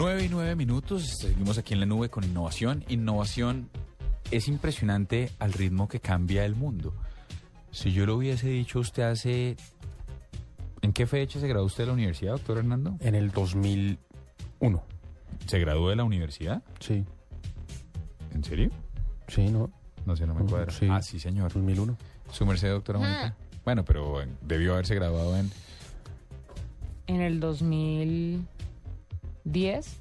9 0.00 0.24
y 0.24 0.28
9 0.30 0.56
minutos, 0.56 1.18
seguimos 1.20 1.58
aquí 1.58 1.74
en 1.74 1.80
la 1.80 1.84
nube 1.86 2.08
con 2.08 2.24
innovación. 2.24 2.82
Innovación 2.88 3.68
es 4.30 4.48
impresionante 4.48 5.30
al 5.38 5.52
ritmo 5.52 5.88
que 5.88 6.00
cambia 6.00 6.46
el 6.46 6.54
mundo. 6.54 6.94
Si 7.70 7.92
yo 7.92 8.06
lo 8.06 8.16
hubiese 8.16 8.48
dicho 8.48 8.78
usted 8.80 9.02
hace... 9.02 9.56
¿En 10.80 10.94
qué 10.94 11.06
fecha 11.06 11.38
se 11.38 11.46
graduó 11.46 11.66
usted 11.66 11.82
de 11.82 11.88
la 11.88 11.92
universidad, 11.92 12.32
doctor 12.32 12.56
Hernando? 12.56 12.96
En 13.00 13.14
el 13.14 13.30
2001. 13.30 14.82
¿Se 15.46 15.58
graduó 15.58 15.90
de 15.90 15.96
la 15.96 16.04
universidad? 16.04 16.62
Sí, 16.78 17.04
¿En 18.32 18.42
serio? 18.42 18.70
sí, 19.28 19.48
¿no? 19.48 19.70
No 20.06 20.16
sé, 20.16 20.26
no 20.26 20.34
me 20.34 20.44
Mm, 20.44 20.48
cuadra. 20.48 20.72
sí. 20.72 20.88
Ah, 20.90 21.02
sí, 21.02 21.20
señor. 21.20 21.52
2001. 21.52 21.94
¿Su 22.32 22.46
merced, 22.46 22.70
doctora 22.70 22.98
Mónica? 23.00 23.36
Bueno, 23.66 23.84
pero 23.84 24.22
eh, 24.22 24.28
debió 24.40 24.72
haberse 24.72 24.94
graduado 24.94 25.36
en... 25.36 25.50
En 27.06 27.20
el 27.20 27.38
2010. 29.50 30.00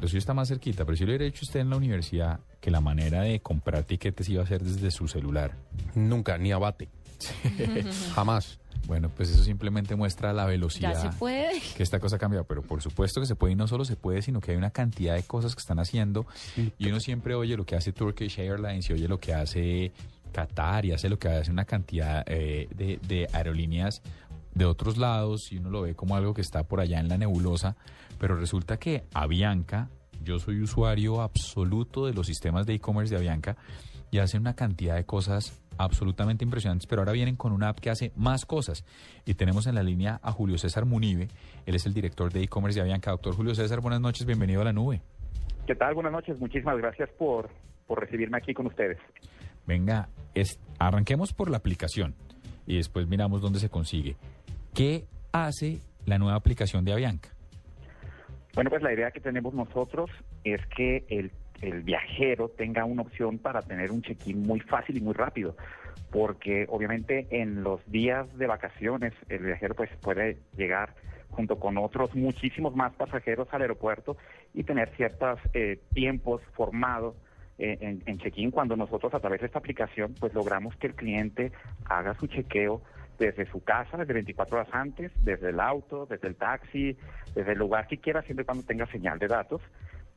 Lo 0.00 0.06
suyo 0.06 0.18
está 0.18 0.34
más 0.34 0.48
cerquita, 0.48 0.84
pero 0.84 0.96
si 0.96 1.04
lo 1.04 1.10
hubiera 1.10 1.24
hecho 1.24 1.44
usted 1.44 1.60
en 1.60 1.70
la 1.70 1.76
universidad, 1.76 2.40
que 2.60 2.70
la 2.70 2.80
manera 2.80 3.22
de 3.22 3.40
comprar 3.40 3.84
tiquetes 3.84 4.28
iba 4.28 4.42
a 4.42 4.46
ser 4.46 4.62
desde 4.62 4.90
su 4.90 5.08
celular. 5.08 5.56
Nunca, 5.94 6.38
ni 6.38 6.52
abate. 6.52 6.88
Jamás. 8.14 8.60
Bueno, 8.86 9.10
pues 9.10 9.28
eso 9.30 9.42
simplemente 9.42 9.96
muestra 9.96 10.32
la 10.32 10.46
velocidad. 10.46 10.94
Ya 10.94 11.10
se 11.10 11.18
puede. 11.18 11.60
que 11.76 11.82
esta 11.82 11.98
cosa 11.98 12.16
ha 12.16 12.18
cambiado, 12.18 12.44
pero 12.46 12.62
por 12.62 12.80
supuesto 12.80 13.20
que 13.20 13.26
se 13.26 13.34
puede 13.34 13.54
y 13.54 13.56
no 13.56 13.66
solo 13.66 13.84
se 13.84 13.96
puede, 13.96 14.22
sino 14.22 14.40
que 14.40 14.52
hay 14.52 14.56
una 14.56 14.70
cantidad 14.70 15.16
de 15.16 15.24
cosas 15.24 15.54
que 15.54 15.60
están 15.60 15.80
haciendo 15.80 16.26
y 16.78 16.88
uno 16.88 17.00
siempre 17.00 17.34
oye 17.34 17.56
lo 17.56 17.66
que 17.66 17.74
hace 17.74 17.92
Turkish 17.92 18.38
Airlines 18.38 18.88
y 18.88 18.92
oye 18.92 19.08
lo 19.08 19.18
que 19.18 19.34
hace 19.34 19.92
Qatar 20.32 20.84
y 20.84 20.92
hace 20.92 21.08
lo 21.08 21.18
que 21.18 21.28
hace 21.28 21.50
una 21.50 21.64
cantidad 21.64 22.24
eh, 22.26 22.68
de, 22.74 23.00
de 23.06 23.26
aerolíneas 23.32 24.00
de 24.58 24.66
otros 24.66 24.98
lados 24.98 25.52
y 25.52 25.58
uno 25.58 25.70
lo 25.70 25.82
ve 25.82 25.94
como 25.94 26.16
algo 26.16 26.34
que 26.34 26.40
está 26.40 26.64
por 26.64 26.80
allá 26.80 26.98
en 26.98 27.08
la 27.08 27.16
nebulosa, 27.16 27.76
pero 28.18 28.36
resulta 28.36 28.76
que 28.76 29.04
Avianca, 29.14 29.88
yo 30.22 30.38
soy 30.38 30.60
usuario 30.60 31.22
absoluto 31.22 32.06
de 32.06 32.12
los 32.12 32.26
sistemas 32.26 32.66
de 32.66 32.74
e-commerce 32.74 33.14
de 33.14 33.20
Avianca 33.20 33.56
y 34.10 34.18
hacen 34.18 34.40
una 34.40 34.54
cantidad 34.54 34.96
de 34.96 35.04
cosas 35.04 35.62
absolutamente 35.78 36.44
impresionantes, 36.44 36.88
pero 36.88 37.02
ahora 37.02 37.12
vienen 37.12 37.36
con 37.36 37.52
una 37.52 37.68
app 37.68 37.78
que 37.78 37.88
hace 37.88 38.10
más 38.16 38.44
cosas. 38.44 38.84
Y 39.24 39.34
tenemos 39.34 39.68
en 39.68 39.76
la 39.76 39.84
línea 39.84 40.18
a 40.22 40.32
Julio 40.32 40.58
César 40.58 40.84
Munive, 40.84 41.28
él 41.64 41.74
es 41.76 41.86
el 41.86 41.94
director 41.94 42.32
de 42.32 42.42
e-commerce 42.42 42.78
de 42.78 42.82
Avianca. 42.82 43.12
Doctor 43.12 43.36
Julio 43.36 43.54
César, 43.54 43.80
buenas 43.80 44.00
noches, 44.00 44.26
bienvenido 44.26 44.60
a 44.60 44.64
la 44.64 44.72
nube. 44.72 45.00
¿Qué 45.66 45.76
tal? 45.76 45.94
Buenas 45.94 46.12
noches. 46.12 46.40
Muchísimas 46.40 46.78
gracias 46.78 47.10
por, 47.10 47.48
por 47.86 48.00
recibirme 48.00 48.38
aquí 48.38 48.54
con 48.54 48.66
ustedes. 48.66 48.98
Venga, 49.66 50.08
es, 50.34 50.58
arranquemos 50.78 51.32
por 51.32 51.50
la 51.50 51.58
aplicación 51.58 52.14
y 52.66 52.76
después 52.76 53.06
miramos 53.06 53.40
dónde 53.40 53.60
se 53.60 53.68
consigue. 53.68 54.16
¿Qué 54.74 55.04
hace 55.32 55.80
la 56.06 56.18
nueva 56.18 56.36
aplicación 56.36 56.84
de 56.84 56.92
Avianca? 56.92 57.30
Bueno, 58.54 58.70
pues 58.70 58.82
la 58.82 58.92
idea 58.92 59.10
que 59.10 59.20
tenemos 59.20 59.54
nosotros 59.54 60.10
es 60.42 60.60
que 60.76 61.04
el, 61.08 61.30
viajero 61.82 62.48
tenga 62.50 62.84
una 62.84 63.02
opción 63.02 63.38
para 63.38 63.62
tener 63.62 63.90
un 63.90 64.00
check-in 64.02 64.42
muy 64.42 64.60
fácil 64.60 64.96
y 64.96 65.00
muy 65.00 65.12
rápido, 65.12 65.56
porque 66.10 66.66
obviamente 66.68 67.26
en 67.30 67.64
los 67.64 67.84
días 67.90 68.26
de 68.38 68.46
vacaciones 68.46 69.12
el 69.28 69.44
viajero 69.44 69.74
pues 69.74 69.90
puede 70.00 70.38
llegar 70.56 70.94
junto 71.30 71.58
con 71.58 71.76
otros 71.78 72.14
muchísimos 72.14 72.74
más 72.76 72.92
pasajeros 72.94 73.48
al 73.52 73.62
aeropuerto 73.62 74.16
y 74.54 74.62
tener 74.62 74.90
ciertos 74.96 75.40
eh, 75.52 75.80
tiempos 75.92 76.42
formados 76.54 77.16
eh, 77.58 77.78
en, 77.80 78.02
en 78.06 78.18
check-in 78.18 78.50
cuando 78.50 78.76
nosotros 78.76 79.12
a 79.14 79.20
través 79.20 79.40
de 79.40 79.46
esta 79.46 79.58
aplicación 79.58 80.14
pues 80.18 80.32
logramos 80.34 80.76
que 80.76 80.88
el 80.88 80.94
cliente 80.94 81.50
haga 81.86 82.14
su 82.14 82.28
chequeo 82.28 82.82
desde 83.18 83.46
su 83.50 83.62
casa, 83.62 83.96
desde 83.96 84.12
24 84.14 84.58
horas 84.58 84.68
antes, 84.72 85.12
desde 85.22 85.50
el 85.50 85.60
auto, 85.60 86.06
desde 86.06 86.28
el 86.28 86.36
taxi, 86.36 86.96
desde 87.34 87.52
el 87.52 87.58
lugar 87.58 87.86
que 87.86 87.98
quiera, 87.98 88.22
siempre 88.22 88.42
y 88.42 88.46
cuando 88.46 88.64
tenga 88.64 88.86
señal 88.86 89.18
de 89.18 89.28
datos 89.28 89.60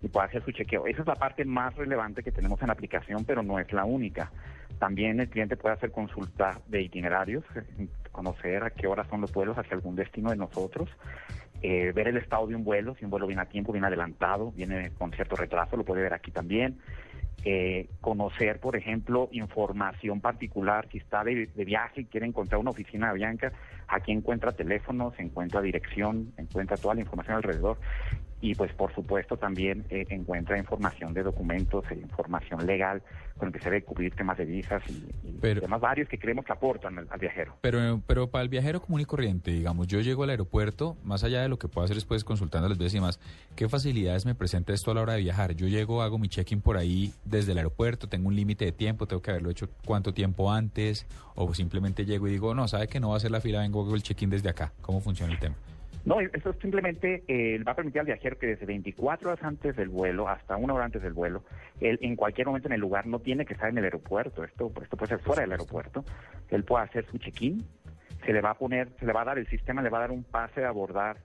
y 0.02 0.08
pueda 0.08 0.26
hacer 0.26 0.44
su 0.44 0.52
chequeo. 0.52 0.88
Esa 0.88 1.02
es 1.02 1.08
la 1.08 1.16
parte 1.16 1.46
más 1.46 1.76
relevante 1.76 2.24
que 2.24 2.32
tenemos 2.32 2.62
en 2.62 2.68
la 2.68 2.74
aplicación, 2.74 3.24
pero 3.26 3.44
no 3.44 3.60
es 3.60 3.72
la 3.72 3.86
única. 3.86 4.32
También 4.80 5.20
el 5.20 5.30
cliente 5.30 5.58
puede 5.58 5.76
hacer 5.76 5.92
consulta 5.92 6.60
de 6.68 6.82
itinerarios, 6.82 7.44
eh, 7.56 7.88
conocer 8.12 8.64
a 8.64 8.72
qué 8.72 8.88
horas 8.88 9.08
son 9.10 9.22
los 9.22 9.32
vuelos 9.32 9.58
hacia 9.58 9.76
algún 9.76 9.96
destino 9.96 10.32
de 10.32 10.38
nosotros, 10.38 10.90
eh, 11.62 11.92
ver 11.94 12.08
el 12.08 12.18
estado 12.18 12.48
de 12.48 12.56
un 12.56 12.64
vuelo, 12.64 12.96
si 12.96 13.06
un 13.06 13.12
vuelo 13.12 13.28
viene 13.28 13.44
a 13.44 13.46
tiempo, 13.46 13.72
viene 13.72 13.88
adelantado, 13.88 14.52
viene 14.52 14.92
con 14.98 15.12
cierto 15.12 15.36
retraso, 15.36 15.78
lo 15.78 15.86
puede 15.86 16.02
ver 16.02 16.14
aquí 16.14 16.32
también. 16.32 16.80
Eh, 17.44 17.90
conocer, 18.02 18.60
por 18.60 18.76
ejemplo, 18.76 19.28
información 19.32 20.22
particular, 20.22 20.88
si 20.92 21.00
está 21.00 21.24
de, 21.24 21.48
de, 21.48 21.66
viaje 21.66 22.02
y 22.02 22.06
quiere 22.06 22.28
encontrar 22.28 22.62
una 22.62 22.70
oficina 22.70 23.08
de 23.08 23.16
Bianca, 23.16 23.52
aquí 23.88 24.12
encuentra 24.12 24.52
teléfonos, 24.52 25.16
encuentra 25.18 25.60
dirección, 25.60 26.34
encuentra 26.38 26.78
toda 26.78 26.94
la 26.94 27.02
información 27.02 27.38
alrededor 27.38 27.80
y 28.42 28.56
pues 28.56 28.74
por 28.74 28.94
supuesto 28.94 29.38
también 29.38 29.86
eh, 29.90 30.06
encuentra 30.10 30.58
información 30.58 31.14
de 31.14 31.24
documentos, 31.24 31.86
e 31.92 31.96
información 31.96 32.66
legal 32.66 33.02
con 33.38 33.48
el 33.48 33.54
que 33.54 33.60
se 33.60 33.66
debe 33.70 33.84
cubrir 33.84 34.14
temas 34.16 34.38
de 34.38 34.46
visas 34.46 34.82
y, 34.90 34.94
y 35.28 35.38
Pero- 35.40 35.62
temas 35.62 35.80
varios 35.82 36.10
que 36.10 36.18
creemos 36.20 36.44
que 36.46 36.52
aportan 36.52 36.98
al, 36.98 37.08
al 37.10 37.20
viajero. 37.20 37.56
Pero, 37.62 38.02
pero 38.06 38.30
para 38.30 38.44
el 38.44 38.50
viajero 38.50 38.82
común 38.82 39.02
y 39.02 39.06
corriente, 39.06 39.52
digamos, 39.52 39.88
yo 39.88 40.00
llego 40.02 40.24
al 40.24 40.32
aeropuerto, 40.32 40.98
más 41.04 41.24
allá 41.24 41.42
de 41.42 41.50
lo 41.50 41.58
que 41.60 41.68
puedo 41.68 41.86
hacer 41.86 41.96
después 41.96 42.24
consultando 42.24 42.68
las 42.68 42.78
veces 42.78 42.94
y 42.96 42.98
demás, 42.98 43.20
¿qué 43.56 43.70
facilidades 43.70 44.26
me 44.26 44.36
presenta 44.36 44.74
esto 44.74 44.92
a 44.92 44.96
la 44.96 45.02
hora 45.02 45.14
de 45.14 45.20
viajar? 45.22 45.54
Yo 45.56 45.68
llego, 45.68 46.02
hago 46.02 46.18
mi 46.18 46.28
check-in 46.28 46.62
por 46.62 46.78
ahí 46.78 47.14
desde 47.26 47.52
el 47.52 47.58
aeropuerto, 47.60 48.08
tengo 48.10 48.28
un 48.28 48.36
límite 48.36 48.66
de 48.66 48.72
tiempo, 48.72 49.06
tengo 49.08 49.22
que 49.22 49.32
haberlo 49.32 49.50
hecho 49.50 49.70
cuánto 49.86 50.14
tiempo 50.14 50.52
antes, 50.52 51.06
o 51.36 51.54
simplemente 51.54 52.06
llego 52.06 52.28
y 52.28 52.32
digo, 52.32 52.54
no, 52.56 52.68
sabe 52.68 52.88
que 52.88 53.00
no 53.00 53.10
va 53.10 53.16
a 53.16 53.18
hacer 53.18 53.32
la 53.32 53.42
fila, 53.42 53.60
vengo 53.62 53.82
hago 53.82 53.96
el 53.96 54.04
check-in 54.04 54.30
desde 54.30 54.50
acá. 54.50 54.74
¿Cómo 54.82 55.00
funciona 55.00 55.32
el 55.34 55.40
tema? 55.40 55.56
No, 56.04 56.20
eso 56.20 56.54
simplemente 56.62 57.24
eh, 57.28 57.62
va 57.64 57.74
a 57.74 57.76
permitir 57.76 58.00
al 58.00 58.08
viajero 58.08 58.38
que 58.38 58.48
desde 58.48 58.66
24 58.66 59.30
horas 59.32 59.44
antes 59.44 59.76
del 59.76 59.90
vuelo 59.90 60.28
hasta 60.28 60.58
una 60.58 60.74
hora 60.74 60.86
antes 60.86 61.02
del 61.02 61.14
vuelo, 61.14 61.44
él 61.80 62.00
en 62.02 62.16
cualquier 62.16 62.48
momento 62.48 62.68
en 62.68 62.74
el 62.74 62.80
lugar 62.82 63.06
no 63.06 63.20
tiene 63.20 63.46
que 63.46 63.54
estar 63.54 63.70
en 63.70 63.78
el 63.78 63.84
aeropuerto, 63.84 64.44
esto, 64.44 64.72
esto 64.82 64.98
puede 64.98 65.10
ser 65.10 65.20
fuera 65.20 65.44
del 65.44 65.52
aeropuerto, 65.52 66.04
él 66.50 66.64
puede 66.64 66.86
hacer 66.86 67.06
su 67.06 67.18
check-in, 67.20 67.64
se 68.26 68.34
le 68.34 68.42
va 68.42 68.52
a 68.52 68.54
poner, 68.56 68.90
se 69.00 69.06
le 69.06 69.14
va 69.14 69.22
a 69.22 69.26
dar, 69.26 69.38
el 69.38 69.48
sistema 69.48 69.82
le 69.84 69.90
va 69.90 70.00
a 70.00 70.02
dar 70.02 70.12
un 70.12 70.24
pase 70.24 70.62
de 70.62 70.68
abordar 70.68 71.18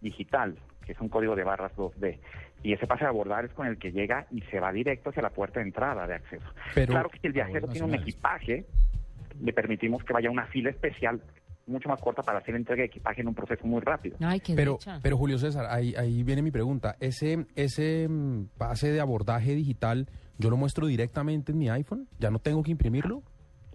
digital, 0.00 0.56
que 0.84 0.92
es 0.92 1.00
un 1.00 1.08
código 1.08 1.36
de 1.36 1.44
barras 1.44 1.72
2D, 1.76 2.18
y 2.64 2.72
ese 2.72 2.86
pase 2.88 3.04
de 3.04 3.08
abordar 3.10 3.44
es 3.44 3.52
con 3.52 3.66
el 3.68 3.78
que 3.78 3.92
llega 3.92 4.26
y 4.30 4.40
se 4.42 4.58
va 4.58 4.72
directo 4.72 5.10
hacia 5.10 5.22
la 5.22 5.30
puerta 5.30 5.60
de 5.60 5.66
entrada 5.66 6.06
de 6.06 6.14
acceso. 6.14 6.46
Pero- 6.74 6.92
claro 6.92 7.08
que 7.08 7.18
si 7.20 7.26
el 7.28 7.32
viajero 7.34 7.68
tiene 7.68 7.86
un 7.86 7.94
equipaje, 7.94 8.64
le 9.40 9.52
permitimos 9.52 10.02
que 10.04 10.12
vaya 10.12 10.28
a 10.28 10.32
una 10.32 10.46
fila 10.46 10.70
especial 10.70 11.20
mucho 11.66 11.88
más 11.88 12.00
corta 12.00 12.22
para 12.22 12.38
hacer 12.38 12.54
entrega 12.54 12.80
de 12.82 12.86
equipaje 12.86 13.20
en 13.20 13.28
un 13.28 13.34
proceso 13.34 13.66
muy 13.66 13.80
rápido. 13.80 14.16
Ay, 14.20 14.40
qué 14.40 14.54
Pero, 14.54 14.72
dicha. 14.72 14.98
pero 15.02 15.16
Julio 15.16 15.38
César, 15.38 15.66
ahí, 15.70 15.94
ahí 15.96 16.22
viene 16.22 16.42
mi 16.42 16.50
pregunta. 16.50 16.96
Ese, 17.00 17.46
ese 17.56 18.06
mm, 18.08 18.46
pase 18.58 18.90
de 18.92 19.00
abordaje 19.00 19.54
digital, 19.54 20.08
¿yo 20.38 20.50
lo 20.50 20.56
muestro 20.56 20.86
directamente 20.86 21.52
en 21.52 21.58
mi 21.58 21.68
iPhone? 21.68 22.08
¿Ya 22.18 22.30
no 22.30 22.38
tengo 22.38 22.62
que 22.62 22.70
imprimirlo? 22.70 23.22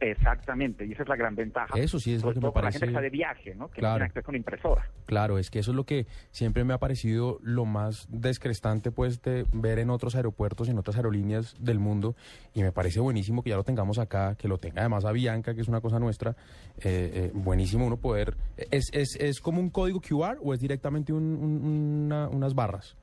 Exactamente, 0.02 0.86
y 0.86 0.94
esa 0.94 1.04
es 1.04 1.10
la 1.10 1.16
gran 1.16 1.36
ventaja. 1.36 1.78
Eso 1.78 2.00
sí 2.00 2.14
es 2.14 2.24
lo 2.24 2.30
que 2.34 2.36
me 2.40 2.42
con 2.42 2.48
la 2.50 2.54
parece- 2.62 2.80
gente 2.80 2.86
que 2.88 2.92
está 2.92 3.02
de 3.02 3.10
viaje, 3.10 3.56
¿no? 3.56 3.70
Que 3.70 3.80
Claro. 3.82 3.96
tiene 3.96 4.06
acceso 4.06 4.28
a 4.28 4.32
una 4.32 4.38
impresora. 4.38 4.90
Claro, 5.06 5.38
es 5.38 5.50
que 5.52 5.60
eso 5.60 5.72
es 5.72 5.76
lo 5.76 5.84
que 5.86 6.08
siempre 6.32 6.64
me 6.64 6.74
ha 6.74 6.78
parecido 6.78 7.40
lo 7.42 7.66
más 7.66 8.08
descrestante 8.10 8.92
pues 8.92 9.22
de 9.22 9.46
ver 9.52 9.80
en 9.80 9.90
otros 9.90 10.16
aeropuertos 10.16 10.68
y 10.68 10.72
en 10.72 10.78
otras 10.78 10.96
aerolíneas 10.98 11.56
del 11.60 11.80
mundo 11.80 12.16
y 12.54 12.64
me 12.64 12.72
parece 12.72 13.00
buenísimo 13.00 13.44
que 13.44 13.50
ya 13.50 13.56
lo 13.58 13.64
tengamos 13.64 14.00
acá, 14.00 14.36
que 14.36 14.48
lo 14.48 14.58
tenga 14.58 14.82
además 14.82 15.06
Avianca, 15.06 15.54
que 15.54 15.62
es 15.62 15.68
una 15.68 15.82
cosa 15.82 16.00
nuestra, 16.00 16.32
eh, 16.78 17.12
eh, 17.14 17.32
buenísimo 17.34 17.86
uno 17.86 17.98
poder... 17.98 18.36
¿Es, 18.72 18.90
es, 18.94 19.16
¿Es 19.20 19.40
como 19.42 19.60
un 19.60 19.70
código 19.70 20.00
QR 20.02 20.38
o 20.42 20.54
es 20.54 20.60
directamente 20.60 21.12
un- 21.12 21.24
un- 21.36 22.06
una- 22.06 22.30
unas 22.30 22.54
barras? 22.56 22.96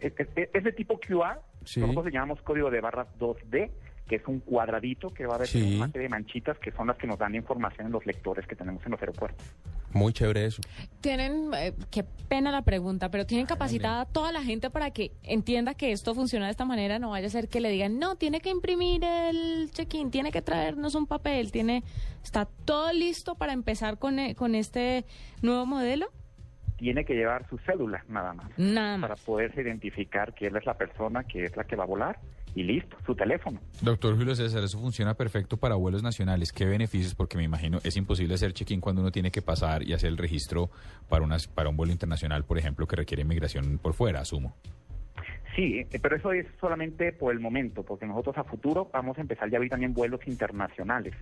Es, 0.00 0.12
es- 0.18 0.48
es 0.52 0.64
de 0.64 0.72
tipo 0.72 0.98
QR, 1.00 1.40
Sí. 1.64 1.80
nosotros 1.80 2.04
le 2.06 2.10
llamamos 2.12 2.40
código 2.42 2.70
de 2.70 2.80
barras 2.80 3.08
2D, 3.18 3.70
que 4.08 4.16
es 4.16 4.26
un 4.26 4.40
cuadradito 4.40 5.10
que 5.10 5.26
va 5.26 5.34
a 5.34 5.36
haber 5.36 5.48
Sí. 5.48 5.76
una 5.76 5.86
serie 5.88 6.04
de 6.04 6.08
manchitas 6.08 6.58
que 6.58 6.72
son 6.72 6.86
las 6.88 6.96
que 6.96 7.06
nos 7.06 7.18
dan 7.18 7.34
información 7.34 7.86
en 7.86 7.92
los 7.92 8.04
lectores 8.06 8.46
que 8.46 8.56
tenemos 8.56 8.84
en 8.84 8.92
los 8.92 9.00
aeropuertos. 9.00 9.46
Muy 9.92 10.12
chévere 10.12 10.46
eso. 10.46 10.60
Tienen, 11.00 11.50
eh, 11.54 11.72
qué 11.90 12.04
pena 12.28 12.50
la 12.50 12.62
pregunta, 12.62 13.10
pero 13.10 13.24
tienen 13.26 13.46
capacitada 13.46 14.02
a 14.02 14.06
toda 14.06 14.32
la 14.32 14.42
gente 14.42 14.70
para 14.70 14.90
que 14.90 15.12
entienda 15.22 15.74
que 15.74 15.92
esto 15.92 16.14
funciona 16.14 16.46
de 16.46 16.50
esta 16.50 16.64
manera. 16.64 16.98
No 16.98 17.10
vaya 17.10 17.26
a 17.26 17.30
ser 17.30 17.48
que 17.48 17.60
le 17.60 17.70
digan, 17.70 17.98
no, 17.98 18.16
tiene 18.16 18.40
que 18.40 18.50
imprimir 18.50 19.02
el 19.04 19.70
check-in, 19.72 20.10
tiene 20.10 20.30
que 20.32 20.42
traernos 20.42 20.94
un 20.94 21.06
papel, 21.06 21.52
tiene, 21.52 21.84
está 22.24 22.46
todo 22.64 22.92
listo 22.92 23.34
para 23.36 23.52
empezar 23.52 23.98
con, 23.98 24.18
eh, 24.18 24.34
con 24.34 24.54
este 24.54 25.04
nuevo 25.42 25.64
modelo. 25.66 26.06
tiene 26.76 27.04
que 27.04 27.14
llevar 27.14 27.44
su 27.48 27.58
cédula 27.58 28.04
nada 28.08 28.34
más 28.34 28.50
Nada 28.56 29.00
para 29.00 29.14
más. 29.14 29.20
poderse 29.24 29.62
identificar 29.62 30.32
que 30.32 30.46
él 30.46 30.56
es 30.56 30.64
la 30.64 30.74
persona 30.74 31.24
que 31.24 31.44
es 31.46 31.56
la 31.56 31.64
que 31.64 31.74
va 31.74 31.82
a 31.82 31.86
volar 31.88 32.20
y 32.54 32.62
listo, 32.62 32.96
su 33.06 33.14
teléfono. 33.14 33.60
Doctor 33.82 34.16
Julio 34.16 34.34
César, 34.34 34.62
eso 34.64 34.78
funciona 34.78 35.14
perfecto 35.14 35.56
para 35.56 35.74
vuelos 35.74 36.02
nacionales. 36.02 36.52
¿Qué 36.52 36.64
beneficios? 36.64 37.14
Porque 37.14 37.36
me 37.36 37.44
imagino 37.44 37.78
es 37.84 37.96
imposible 37.96 38.34
hacer 38.34 38.52
check-in 38.52 38.80
cuando 38.80 39.02
uno 39.02 39.10
tiene 39.10 39.30
que 39.30 39.42
pasar 39.42 39.82
y 39.82 39.92
hacer 39.92 40.08
el 40.08 40.16
registro 40.16 40.70
para, 41.08 41.24
unas, 41.24 41.46
para 41.46 41.68
un 41.68 41.76
vuelo 41.76 41.92
internacional, 41.92 42.44
por 42.44 42.58
ejemplo, 42.58 42.86
que 42.86 42.96
requiere 42.96 43.22
inmigración 43.22 43.78
por 43.78 43.94
fuera, 43.94 44.20
asumo. 44.20 44.56
Sí, 45.56 45.80
eh, 45.90 45.98
pero 46.00 46.16
eso 46.16 46.32
es 46.32 46.46
solamente 46.60 47.12
por 47.12 47.32
el 47.32 47.40
momento, 47.40 47.82
porque 47.82 48.06
nosotros 48.06 48.36
a 48.38 48.44
futuro 48.44 48.88
vamos 48.92 49.18
a 49.18 49.20
empezar 49.20 49.50
ya 49.50 49.56
a 49.56 49.58
abrir 49.58 49.70
también 49.70 49.92
vuelos 49.92 50.20
internacionales. 50.26 51.14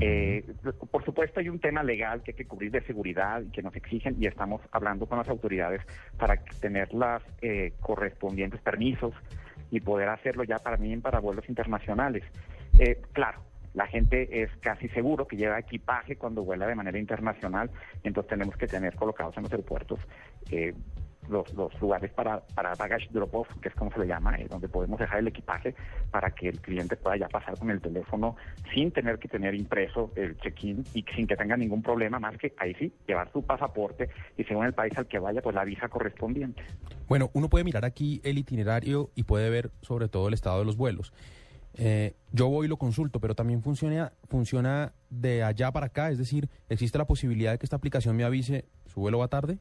Eh, 0.00 0.44
por 0.90 1.02
supuesto 1.04 1.40
hay 1.40 1.48
un 1.48 1.60
tema 1.60 1.82
legal 1.82 2.22
que 2.22 2.32
hay 2.32 2.36
que 2.36 2.44
cubrir 2.44 2.70
de 2.70 2.82
seguridad 2.82 3.40
y 3.40 3.50
que 3.50 3.62
nos 3.62 3.74
exigen 3.74 4.16
y 4.20 4.26
estamos 4.26 4.60
hablando 4.70 5.06
con 5.06 5.16
las 5.16 5.28
autoridades 5.28 5.80
para 6.18 6.36
tener 6.60 6.92
las 6.92 7.22
eh, 7.40 7.72
correspondientes 7.80 8.60
permisos 8.60 9.14
y 9.70 9.80
poder 9.80 10.08
hacerlo 10.08 10.44
ya 10.44 10.58
para 10.58 10.76
mí 10.76 10.96
para 10.98 11.20
vuelos 11.20 11.48
internacionales. 11.48 12.24
Eh, 12.78 13.00
claro, 13.12 13.42
la 13.74 13.86
gente 13.86 14.42
es 14.42 14.50
casi 14.60 14.88
seguro 14.88 15.26
que 15.26 15.36
lleva 15.36 15.58
equipaje 15.58 16.16
cuando 16.16 16.42
vuela 16.42 16.66
de 16.66 16.74
manera 16.74 16.98
internacional, 16.98 17.70
entonces 18.02 18.30
tenemos 18.30 18.56
que 18.56 18.66
tener 18.66 18.94
colocados 18.94 19.36
en 19.36 19.44
los 19.44 19.52
aeropuertos 19.52 20.00
eh, 20.50 20.74
los, 21.28 21.52
los 21.54 21.80
lugares 21.80 22.10
para, 22.12 22.40
para 22.54 22.74
baggage 22.74 23.08
drop-off, 23.10 23.48
que 23.60 23.68
es 23.68 23.74
como 23.74 23.90
se 23.92 24.00
le 24.00 24.06
llama, 24.06 24.36
eh, 24.36 24.46
donde 24.48 24.68
podemos 24.68 24.98
dejar 24.98 25.18
el 25.20 25.28
equipaje 25.28 25.74
para 26.10 26.30
que 26.30 26.48
el 26.48 26.60
cliente 26.60 26.96
pueda 26.96 27.16
ya 27.16 27.28
pasar 27.28 27.58
con 27.58 27.70
el 27.70 27.80
teléfono 27.80 28.36
sin 28.74 28.90
tener 28.90 29.18
que 29.18 29.28
tener 29.28 29.54
impreso 29.54 30.12
el 30.16 30.36
check-in 30.38 30.84
y 30.94 31.04
sin 31.14 31.26
que 31.26 31.36
tenga 31.36 31.56
ningún 31.56 31.82
problema, 31.82 32.18
más 32.18 32.36
que 32.36 32.54
ahí 32.58 32.74
sí, 32.74 32.92
llevar 33.06 33.30
su 33.32 33.42
pasaporte 33.42 34.08
y 34.36 34.44
según 34.44 34.66
el 34.66 34.72
país 34.72 34.96
al 34.96 35.06
que 35.06 35.18
vaya, 35.18 35.42
pues 35.42 35.54
la 35.54 35.64
visa 35.64 35.88
correspondiente. 35.88 36.62
Bueno, 37.08 37.30
uno 37.32 37.48
puede 37.48 37.64
mirar 37.64 37.84
aquí 37.84 38.20
el 38.24 38.38
itinerario 38.38 39.10
y 39.14 39.24
puede 39.24 39.50
ver 39.50 39.70
sobre 39.82 40.08
todo 40.08 40.28
el 40.28 40.34
estado 40.34 40.58
de 40.58 40.64
los 40.64 40.76
vuelos. 40.76 41.12
Eh, 41.74 42.14
yo 42.32 42.48
voy 42.48 42.66
y 42.66 42.68
lo 42.68 42.76
consulto, 42.76 43.20
pero 43.20 43.34
también 43.34 43.62
funciona, 43.62 44.12
funciona 44.28 44.92
de 45.10 45.44
allá 45.44 45.70
para 45.70 45.86
acá, 45.86 46.10
es 46.10 46.18
decir, 46.18 46.48
existe 46.68 46.98
la 46.98 47.06
posibilidad 47.06 47.52
de 47.52 47.58
que 47.58 47.66
esta 47.66 47.76
aplicación 47.76 48.16
me 48.16 48.24
avise 48.24 48.64
su 48.86 49.00
vuelo 49.00 49.18
va 49.18 49.28
tarde. 49.28 49.58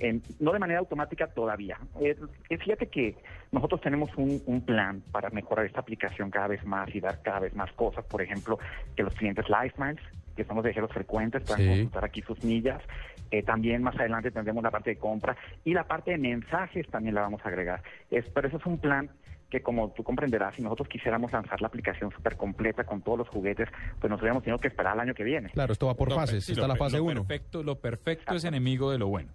Eh, 0.00 0.20
no 0.40 0.52
de 0.52 0.58
manera 0.58 0.78
automática 0.80 1.26
todavía. 1.26 1.78
Eh, 2.00 2.16
eh, 2.48 2.58
fíjate 2.58 2.86
que 2.86 3.16
nosotros 3.50 3.80
tenemos 3.80 4.10
un, 4.16 4.40
un, 4.46 4.60
plan 4.60 5.02
para 5.10 5.30
mejorar 5.30 5.66
esta 5.66 5.80
aplicación 5.80 6.30
cada 6.30 6.48
vez 6.48 6.64
más 6.64 6.94
y 6.94 7.00
dar 7.00 7.20
cada 7.22 7.40
vez 7.40 7.54
más 7.54 7.72
cosas. 7.72 8.04
Por 8.04 8.22
ejemplo, 8.22 8.58
que 8.94 9.02
los 9.02 9.14
clientes 9.14 9.46
Life 9.48 9.74
Miles, 9.78 10.02
que 10.36 10.44
son 10.44 10.56
los 10.56 10.64
viajeros 10.64 10.92
frecuentes, 10.92 11.42
puedan 11.42 11.62
Sí. 11.62 11.68
consultar 11.68 12.04
aquí 12.04 12.22
sus 12.22 12.42
millas. 12.44 12.82
Eh, 13.30 13.42
también 13.42 13.82
más 13.82 13.96
adelante 13.96 14.30
tendremos 14.30 14.62
la 14.62 14.70
parte 14.70 14.90
de 14.90 14.96
compra 14.96 15.36
y 15.64 15.74
la 15.74 15.84
parte 15.84 16.12
de 16.12 16.18
mensajes 16.18 16.86
también 16.88 17.14
la 17.14 17.22
vamos 17.22 17.40
a 17.44 17.48
agregar. 17.48 17.82
Es, 18.10 18.28
pero 18.30 18.48
eso 18.48 18.56
es 18.58 18.66
un 18.66 18.78
plan 18.78 19.10
que 19.50 19.62
como 19.62 19.90
tú 19.92 20.02
comprenderás, 20.02 20.54
si 20.56 20.62
nosotros 20.62 20.88
quisiéramos 20.88 21.32
lanzar 21.32 21.60
la 21.60 21.68
aplicación 21.68 22.10
súper 22.10 22.36
completa 22.36 22.84
con 22.84 23.00
todos 23.00 23.18
los 23.18 23.28
juguetes, 23.28 23.68
pues 23.98 24.10
nos 24.10 24.20
hubiéramos 24.20 24.42
tenido 24.42 24.58
que 24.58 24.68
esperar 24.68 24.92
al 24.92 25.00
año 25.00 25.14
que 25.14 25.24
viene. 25.24 25.48
Claro, 25.50 25.72
esto 25.72 25.86
va 25.86 25.94
por 25.94 26.10
Lo 26.10 26.16
fases, 26.16 26.44
sí, 26.44 26.52
está 26.52 26.62
lo 26.66 26.68
la 26.68 26.76
fase 26.76 26.98
lo 26.98 27.04
1. 27.04 27.24
Perfecto, 27.24 27.62
lo 27.62 27.76
perfecto 27.76 28.34
es 28.34 28.44
enemigo 28.44 28.90
de 28.90 28.98
lo 28.98 29.08
bueno. 29.08 29.30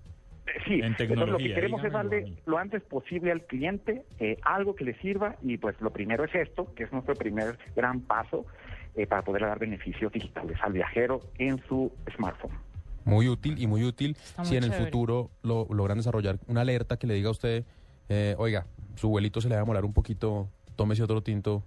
Eh, 0.48 0.52
Sí, 0.66 0.74
En 0.76 0.96
entonces 0.98 1.18
lo 1.18 1.38
que 1.38 1.54
queremos 1.54 1.84
es 1.84 1.92
darle 1.92 2.34
lo 2.46 2.58
antes 2.58 2.82
posible 2.84 3.32
al 3.32 3.44
cliente 3.46 4.06
eh, 4.20 4.38
algo 4.44 4.76
que 4.76 4.84
le 4.84 4.94
sirva 5.00 5.36
y 5.42 5.58
pues 5.58 5.80
lo 5.82 5.92
primero 5.92 6.24
es 6.26 6.36
esto, 6.36 6.74
que 6.76 6.84
es 6.84 6.92
nuestro 6.92 7.16
primer 7.16 7.58
gran 7.76 8.02
paso 8.02 8.46
eh, 8.96 9.08
para 9.08 9.22
poder 9.22 9.44
dar 9.44 9.60
beneficios 9.60 10.12
digitales 10.12 10.58
al 10.62 10.74
viajero 10.74 11.22
en 11.38 11.64
su 11.68 11.92
smartphone. 12.16 12.52
Muy 13.06 13.28
útil 13.28 13.56
y 13.58 13.68
muy 13.68 13.84
útil 13.84 14.12
Está 14.12 14.46
si 14.46 14.52
muy 14.52 14.58
en 14.58 14.64
el 14.66 14.74
futuro 14.74 15.30
lo, 15.42 15.68
logran 15.70 15.98
desarrollar 15.98 16.40
una 16.48 16.62
alerta 16.62 16.98
que 16.98 17.08
le 17.08 17.14
diga 17.16 17.30
a 17.30 17.32
usted, 17.32 17.66
eh, 18.10 18.36
oiga, 18.38 18.66
su 18.96 19.10
vuelito 19.10 19.42
se 19.42 19.50
le 19.50 19.56
va 19.56 19.62
a 19.62 19.64
demorar 19.64 19.86
un 19.86 19.94
poquito, 19.94 20.50
tómese 20.76 21.04
otro 21.04 21.22
tinto. 21.22 21.64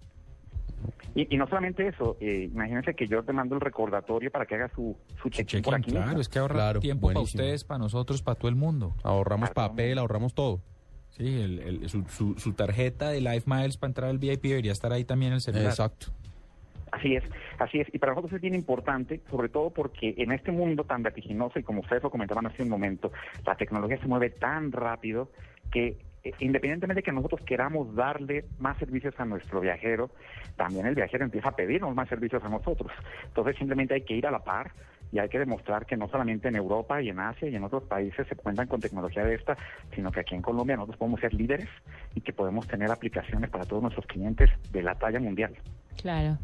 Y, 1.15 1.35
y 1.35 1.38
no 1.38 1.47
solamente 1.47 1.87
eso, 1.88 2.17
eh, 2.21 2.49
imagínense 2.53 2.94
que 2.94 3.06
yo 3.09 3.23
te 3.23 3.33
mando 3.33 3.55
el 3.55 3.61
recordatorio 3.61 4.31
para 4.31 4.47
que 4.47 4.55
haga 4.56 4.69
su, 4.75 4.97
su 5.23 5.29
check-in 5.31 5.62
por 5.62 5.75
Check-in, 5.75 5.85
aquí 5.85 5.91
claro, 5.93 6.06
mismo. 6.06 6.21
es 6.21 6.29
que 6.29 6.38
ahorra 6.38 6.55
Claro, 6.55 6.81
tiempo 6.81 7.09
para 7.09 7.21
ustedes, 7.21 7.65
para 7.65 7.79
nosotros, 7.79 8.23
para 8.23 8.35
todo 8.37 8.49
el 8.49 8.56
mundo. 8.56 8.94
Ahorramos 9.03 9.50
Claro. 9.50 9.71
papel, 9.71 9.99
ahorramos 9.99 10.35
todo. 10.35 10.61
Sí, 11.11 11.41
el- 11.41 11.59
el- 11.61 11.88
su, 11.88 12.05
su- 12.09 12.35
su 12.38 12.53
tarjeta 12.53 13.09
de 13.11 13.21
Life 13.23 13.44
Miles 13.47 13.77
para 13.79 13.88
entrar 13.91 14.11
al 14.11 14.19
VIP 14.19 14.43
debería 14.50 14.73
estar 14.73 14.93
ahí 14.93 15.05
también 15.05 15.33
en 15.33 15.37
el 15.37 15.41
celular. 15.41 15.67
Exacto. 15.69 16.09
Así 16.93 17.15
es, 17.17 17.25
así 17.59 17.81
es. 17.81 17.89
Y 17.93 17.99
para 17.99 18.12
nosotros 18.12 18.35
es 18.35 18.41
bien 18.41 18.55
importante, 18.55 19.21
sobre 19.31 19.49
todo 19.49 19.71
porque 19.71 20.15
en 20.19 20.31
este 20.32 20.53
mundo 20.53 20.85
tan 20.85 21.03
vertiginoso, 21.03 21.59
y 21.59 21.62
como 21.62 21.81
ustedes 21.81 22.03
lo 22.03 22.11
comentaban 22.11 22.47
hace 22.47 22.62
un 22.62 22.69
momento, 22.69 23.12
la 23.44 23.55
tecnología 23.56 23.99
se 23.99 24.06
mueve 24.06 24.31
tan 24.31 24.71
rápido 24.73 25.31
que 25.71 25.97
independientemente 26.38 27.00
de 27.00 27.02
que 27.02 27.12
nosotros 27.12 27.40
queramos 27.43 27.94
darle 27.94 28.44
más 28.58 28.78
servicios 28.78 29.14
a 29.19 29.25
nuestro 29.25 29.61
viajero, 29.61 30.11
también 30.56 30.87
el 30.87 30.94
viajero 30.94 31.25
empieza 31.25 31.49
a 31.49 31.56
pedirnos 31.56 31.94
más 31.94 32.08
servicios 32.08 32.43
a 32.44 32.49
nosotros. 32.49 32.93
Entonces 33.26 33.56
simplemente 33.56 33.94
hay 33.94 34.02
que 34.02 34.14
ir 34.14 34.26
a 34.26 34.31
la 34.31 34.40
par 34.40 34.73
y 35.12 35.19
hay 35.19 35.28
que 35.28 35.38
demostrar 35.38 35.87
que 35.87 35.96
no 35.96 36.08
solamente 36.08 36.49
en 36.49 36.56
Europa 36.56 37.00
y 37.00 37.08
en 37.08 37.20
Asia 37.20 37.49
y 37.49 37.55
en 37.55 37.64
otros 37.64 37.84
países 37.84 38.26
se 38.26 38.37
cuentan 38.37 38.67
con 38.67 38.81
tecnología 38.81 39.25
de 39.25 39.34
esta, 39.34 39.56
sino 39.94 40.11
que 40.11 40.20
aquí 40.20 40.34
en 40.34 40.43
Colombia 40.43 40.76
nosotros 40.76 40.99
podemos 40.99 41.20
ser 41.20 41.32
líderes 41.34 41.69
y 42.14 42.20
que 42.20 42.32
podemos 42.32 42.67
tener 42.67 42.90
aplicaciones 42.90 43.50
para 43.50 43.64
todos 43.64 43.82
nuestros 43.82 44.06
clientes 44.06 44.50
de 44.72 44.82
la 44.82 44.94
talla 44.96 45.20
mundial. 45.20 45.55
Claro. 46.00 46.38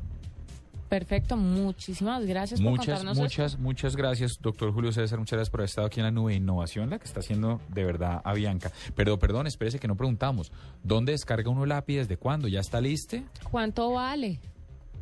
Perfecto, 0.92 1.38
muchísimas 1.38 2.26
gracias 2.26 2.60
por 2.60 2.72
Muchas, 2.72 2.86
contarnos 2.86 3.18
muchas, 3.18 3.58
muchas 3.58 3.96
gracias, 3.96 4.38
doctor 4.42 4.74
Julio 4.74 4.92
César. 4.92 5.18
Muchas 5.18 5.38
gracias 5.38 5.48
por 5.50 5.60
haber 5.60 5.70
estado 5.70 5.86
aquí 5.86 6.00
en 6.00 6.04
la 6.04 6.10
nube 6.10 6.32
de 6.32 6.36
innovación, 6.36 6.90
la 6.90 6.98
que 6.98 7.06
está 7.06 7.20
haciendo 7.20 7.62
de 7.70 7.82
verdad 7.82 8.20
a 8.22 8.34
Bianca. 8.34 8.70
Pero 8.94 9.18
perdón, 9.18 9.46
espérese 9.46 9.78
que 9.78 9.88
no 9.88 9.96
preguntamos. 9.96 10.52
¿Dónde 10.82 11.12
descarga 11.12 11.48
uno 11.48 11.64
el 11.64 11.72
API? 11.72 11.96
¿Desde 11.96 12.18
cuándo? 12.18 12.46
¿Ya 12.46 12.60
está 12.60 12.82
listo? 12.82 13.16
esto. 13.16 13.48
¿Cuánto 13.50 13.90
vale? 13.94 14.38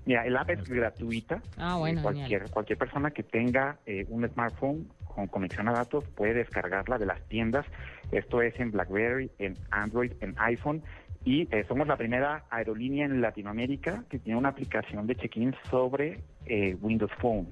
Mira, 0.07 0.25
el 0.25 0.37
app 0.37 0.51
es 0.51 0.63
gratuita. 0.63 1.43
Ah, 1.57 1.75
bueno, 1.79 1.99
Eh, 1.99 2.03
cualquier, 2.05 2.29
genial. 2.29 2.51
cualquier 2.53 2.79
persona 2.79 3.11
que 3.11 3.25
tenga 3.25 3.81
eh, 3.85 4.07
un 4.11 4.29
smartphone 4.29 4.87
con 5.13 5.27
conexión 5.27 5.69
a 5.69 5.73
datos 5.73 6.05
puede 6.15 6.35
descargarla 6.35 6.99
de 6.99 7.07
las 7.07 7.21
tiendas. 7.27 7.67
Esto 8.13 8.43
es 8.43 8.55
en 8.61 8.71
BlackBerry, 8.71 9.29
en 9.41 9.59
Android, 9.73 10.13
en 10.21 10.37
iPhone. 10.39 10.85
Y 11.25 11.49
eh, 11.55 11.65
somos 11.69 11.87
la 11.87 11.97
primera 11.97 12.45
aerolínea 12.51 13.05
en 13.05 13.21
Latinoamérica 13.21 14.05
que 14.09 14.19
tiene 14.19 14.39
una 14.39 14.51
aplicación 14.51 15.07
de 15.07 15.17
check-in 15.17 15.55
sobre 15.71 16.21
eh, 16.47 16.77
Windows 16.81 17.13
Phone. 17.21 17.49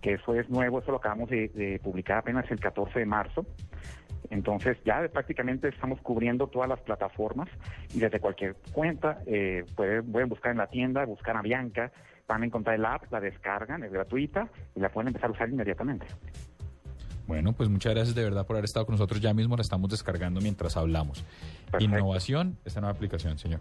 Que 0.00 0.14
eso 0.14 0.34
es 0.34 0.48
nuevo, 0.48 0.80
eso 0.80 0.90
lo 0.90 0.98
acabamos 0.98 1.30
de, 1.30 1.80
publicar 1.82 2.18
apenas 2.18 2.50
el 2.50 2.58
14 2.58 2.98
de 2.98 3.06
marzo. 3.06 3.46
Entonces 4.30 4.76
ya 4.84 5.06
prácticamente 5.08 5.68
estamos 5.68 6.00
cubriendo 6.00 6.48
todas 6.48 6.68
las 6.68 6.80
plataformas 6.80 7.48
y 7.94 8.00
desde 8.00 8.18
cualquier 8.18 8.56
cuenta 8.72 9.20
eh, 9.26 9.64
pueden, 9.76 10.10
pueden 10.10 10.28
buscar 10.28 10.50
en 10.50 10.58
la 10.58 10.66
tienda, 10.66 11.04
buscar 11.04 11.36
a 11.36 11.42
Bianca, 11.42 11.92
van 12.26 12.42
a 12.42 12.46
encontrar 12.46 12.74
el 12.74 12.84
app, 12.84 13.04
la 13.12 13.20
descargan, 13.20 13.84
es 13.84 13.92
gratuita 13.92 14.48
y 14.74 14.80
la 14.80 14.88
pueden 14.88 15.08
empezar 15.08 15.30
a 15.30 15.32
usar 15.32 15.48
inmediatamente. 15.48 16.06
Bueno, 17.26 17.52
pues 17.52 17.68
muchas 17.68 17.94
gracias 17.94 18.14
de 18.14 18.22
verdad 18.22 18.46
por 18.46 18.56
haber 18.56 18.64
estado 18.64 18.86
con 18.86 18.94
nosotros. 18.94 19.20
Ya 19.20 19.34
mismo 19.34 19.56
la 19.56 19.62
estamos 19.62 19.90
descargando 19.90 20.40
mientras 20.40 20.76
hablamos. 20.76 21.24
Perfecto. 21.70 21.84
Innovación, 21.84 22.56
esta 22.64 22.80
nueva 22.80 22.94
aplicación, 22.94 23.38
señor. 23.38 23.60